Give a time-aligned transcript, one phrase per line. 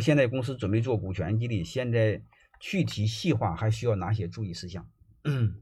[0.00, 2.22] 现在公司准备做股权激励，现在
[2.60, 4.88] 具体细化还需要哪些注意事项？
[5.24, 5.60] 嗯，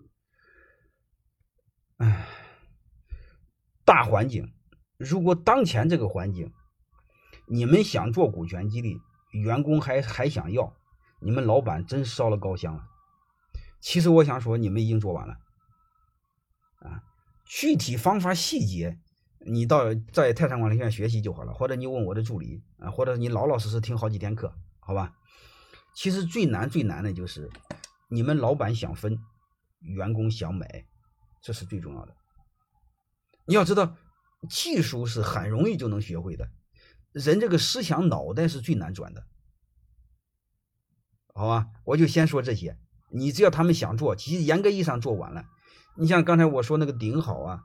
[1.98, 2.26] 哎，
[3.84, 4.52] 大环境，
[4.96, 6.52] 如果当前这个环境，
[7.48, 9.00] 你们想做股权激励，
[9.32, 10.76] 员工还还想要，
[11.20, 12.84] 你们老板真烧了高香了。
[13.80, 15.34] 其实我想说，你们已经做完了，
[16.78, 17.02] 啊，
[17.44, 18.98] 具体方法细节，
[19.48, 25.14] 你到在泰山管理学院学习就好了，或者你问我的助理啊，或者你老老实实听好几天课，好吧？
[25.94, 27.48] 其实最难最难的就是
[28.08, 29.18] 你们老板想分，
[29.80, 30.84] 员工想买，
[31.40, 32.14] 这是最重要的。
[33.46, 33.96] 你要知道，
[34.50, 36.50] 技术是很容易就能学会的。
[37.12, 39.24] 人这个思想脑袋是最难转的，
[41.32, 41.68] 好吧？
[41.84, 42.76] 我就先说这些，
[43.10, 45.44] 你只要他们想做，其实严格意义上做完了。
[45.96, 47.62] 你像刚才我说那个顶好啊，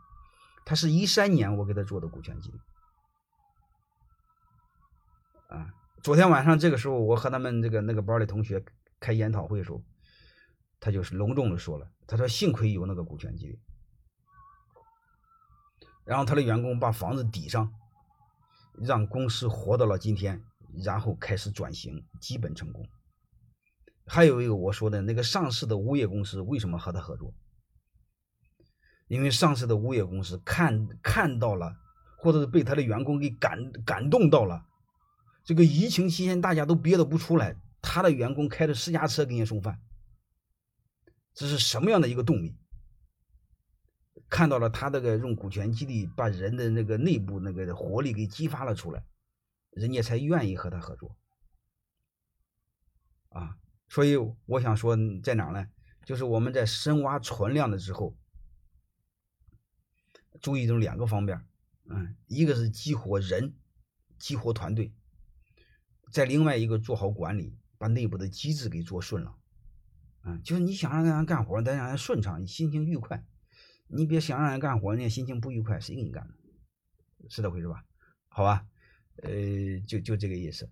[0.72, 2.58] 他是一三年我给他做的股权激励，
[5.50, 5.68] 啊，
[6.02, 8.64] 昨天晚上这个时候我和他们这个那个班的同学
[8.98, 9.84] 开研讨会的时候，
[10.80, 13.60] 他就是隆重的说了，他说幸亏有那个股权激励，
[16.06, 17.70] 然后他的员工把房子抵上。
[18.82, 20.42] 让公司活到了今天，
[20.86, 22.88] 然后开始转型，基本成功。
[24.08, 27.34] 还有一个我说的那个上市的物业公司为什么和他合作？
[29.12, 31.76] 因为上市的物业公司看看到了，
[32.18, 34.66] 或者是被他的员工给感感动到了。
[35.44, 39.82] 这个疫情期间大家都憋得不出来，他的员工开着私家车给你送饭，
[41.34, 42.56] 这是什么样的一个动力？
[44.30, 49.04] 看到了他这个用股权激励把人的那个内部那个活力给激发了出来，
[49.72, 51.18] 人家才愿意和他合作，
[53.28, 53.58] 啊，
[53.90, 55.68] 所以我想说在哪呢？
[56.06, 58.16] 就是我们在深挖存量的时候，
[60.42, 61.46] 注意这两个方面，
[61.86, 63.54] 嗯，一个是激活人，
[64.18, 64.94] 激活团队，
[66.12, 69.36] 在另外一个做好管理，把内部的机制给做顺了，
[70.24, 73.26] 嗯，就是你想让人干活，得让人顺畅，心情愉快。
[73.88, 76.28] 你别想让人干活，人家心情不愉快，谁给你干？
[77.30, 77.84] 是这回事吧？
[78.30, 78.66] 好吧，
[79.18, 79.32] 呃，
[79.86, 80.70] 就就这个意思。